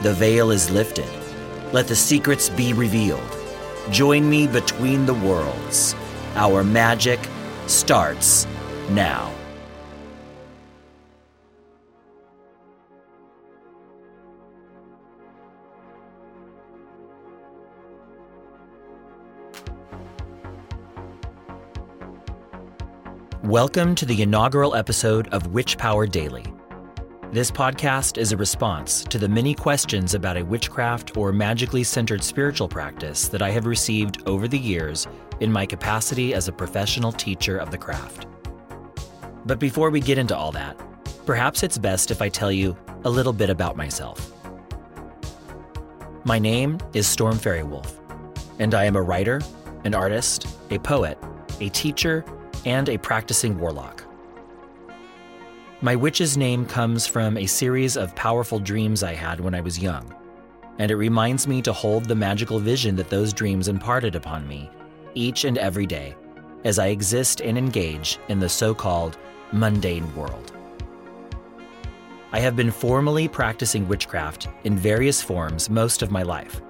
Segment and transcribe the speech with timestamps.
[0.00, 1.19] The veil is lifted.
[1.72, 3.20] Let the secrets be revealed.
[3.92, 5.94] Join me between the worlds.
[6.34, 7.20] Our magic
[7.68, 8.44] starts
[8.88, 9.32] now.
[23.44, 26.44] Welcome to the inaugural episode of Witch Power Daily.
[27.32, 32.24] This podcast is a response to the many questions about a witchcraft or magically centered
[32.24, 35.06] spiritual practice that I have received over the years
[35.38, 38.26] in my capacity as a professional teacher of the craft.
[39.46, 40.76] But before we get into all that,
[41.24, 44.32] perhaps it's best if I tell you a little bit about myself.
[46.24, 47.92] My name is Storm Faerywolf,
[48.58, 49.40] and I am a writer,
[49.84, 51.16] an artist, a poet,
[51.60, 52.24] a teacher,
[52.64, 54.02] and a practicing warlock.
[55.82, 59.78] My witch's name comes from a series of powerful dreams I had when I was
[59.78, 60.14] young,
[60.78, 64.70] and it reminds me to hold the magical vision that those dreams imparted upon me
[65.14, 66.14] each and every day
[66.64, 69.16] as I exist and engage in the so called
[69.52, 70.52] mundane world.
[72.32, 76.60] I have been formally practicing witchcraft in various forms most of my life,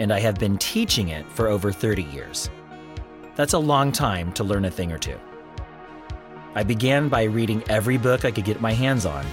[0.00, 2.50] and I have been teaching it for over 30 years.
[3.36, 5.16] That's a long time to learn a thing or two.
[6.58, 9.24] I began by reading every book I could get my hands on,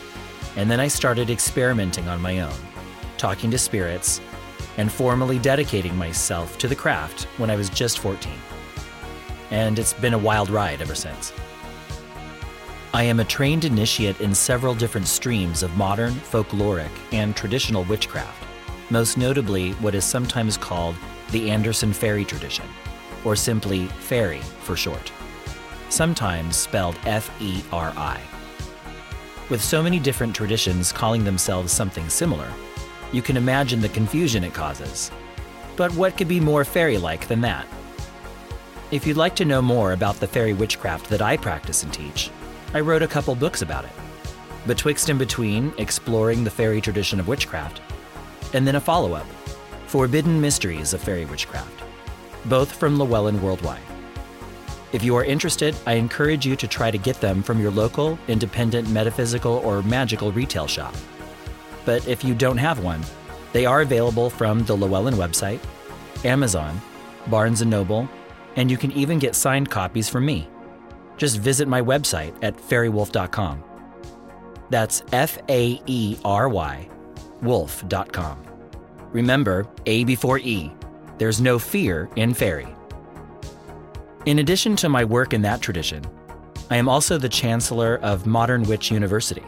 [0.58, 2.54] and then I started experimenting on my own,
[3.18, 4.22] talking to spirits,
[4.78, 8.31] and formally dedicating myself to the craft when I was just 14.
[9.50, 11.34] And it's been a wild ride ever since.
[12.94, 18.46] I am a trained initiate in several different streams of modern, folkloric, and traditional witchcraft,
[18.92, 20.96] most notably what is sometimes called
[21.31, 22.68] the Anderson fairy tradition,
[23.24, 25.12] or simply fairy for short
[25.95, 28.19] sometimes spelled F E R I.
[29.50, 32.51] With so many different traditions calling themselves something similar,
[33.13, 35.11] you can imagine the confusion it causes.
[35.78, 37.66] But what could be more fairy like than that?
[38.91, 42.29] If you'd like to know more about the fairy witchcraft that I practice and teach,
[42.73, 43.91] I wrote a couple books about it.
[44.67, 47.81] Betwixt and Between, exploring the faery tradition of witchcraft,
[48.53, 49.27] and then a follow up,
[49.88, 51.83] Forbidden Mysteries of Faery Witchcraft,
[52.45, 53.94] both from Llewellyn Worldwide.
[54.91, 58.18] If you are interested, I encourage you to try to get them from your local,
[58.28, 60.96] independent metaphysical or magical retail shop.
[61.85, 63.03] But if you don't have one,
[63.53, 65.59] they are available from the Llewellyn website,
[66.24, 66.79] Amazon,
[67.28, 68.09] Barnes & Noble,
[68.56, 70.47] and you can even get signed copies from me.
[71.18, 73.63] Just visit my website at faerywolf.com.
[74.69, 76.90] That's F A E R Y
[77.41, 78.44] wolf.com.
[79.12, 80.72] Remember, A before E.
[81.18, 82.75] There's no fear in fairy.
[84.25, 86.03] In addition to my work in that tradition,
[86.72, 89.44] I am also the Chancellor of Modern Witch University,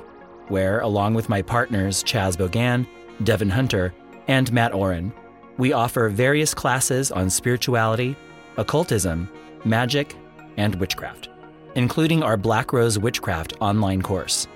[0.49, 2.85] where, along with my partners Chas Bogan,
[3.23, 3.91] Devin Hunter,
[4.27, 5.11] and Matt Oren,
[5.57, 8.15] we offer various classes on spirituality,
[8.57, 9.27] occultism,
[9.65, 10.15] magic,
[10.57, 11.29] and witchcraft,
[11.73, 14.47] including our Black Rose Witchcraft online course.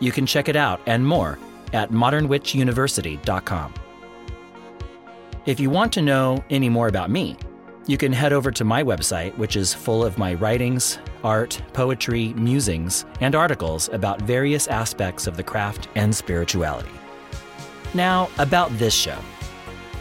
[0.00, 1.38] You can check it out and more
[1.72, 3.74] at modernwitchuniversity.com.
[5.46, 7.36] If you want to know any more about me,
[7.86, 12.32] you can head over to my website, which is full of my writings, art, poetry,
[12.34, 16.90] musings, and articles about various aspects of the craft and spirituality.
[17.92, 19.18] Now, about this show.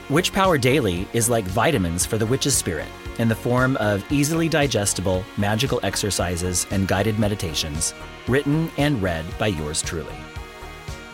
[0.10, 2.88] Witch Power Daily is like vitamins for the witch's spirit
[3.20, 7.94] in the form of easily digestible magical exercises and guided meditations,
[8.28, 10.16] written and read by yours truly.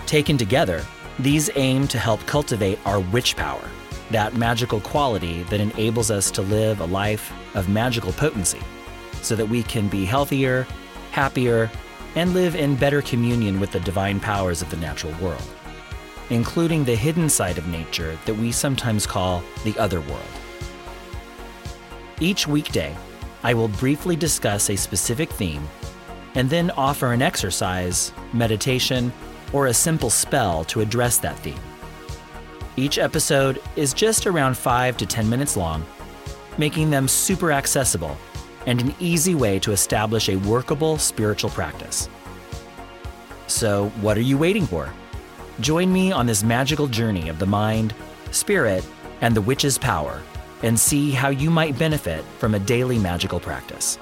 [0.05, 0.85] Taken together,
[1.17, 3.69] these aim to help cultivate our witch power
[4.11, 8.59] that magical quality that enables us to live a life of magical potency
[9.21, 10.65] so that we can be healthier,
[11.11, 11.69] happier,
[12.15, 15.43] and live in better communion with the divine powers of the natural world,
[16.29, 20.21] including the hidden side of nature that we sometimes call the other world.
[22.19, 22.95] Each weekday,
[23.43, 25.67] I will briefly discuss a specific theme
[26.35, 29.13] and then offer an exercise, meditation,
[29.53, 31.59] or a simple spell to address that theme.
[32.79, 35.85] Each episode is just around 5 to 10 minutes long,
[36.57, 38.17] making them super accessible
[38.67, 42.07] and an easy way to establish a workable spiritual practice.
[43.47, 44.93] So, what are you waiting for?
[45.59, 47.93] Join me on this magical journey of the mind,
[48.31, 48.87] spirit,
[49.19, 50.21] and the witch's power
[50.63, 53.99] and see how you might benefit from a daily magical practice.